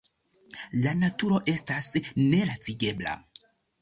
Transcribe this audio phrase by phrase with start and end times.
[0.85, 3.15] La naturo estas nelacigebla.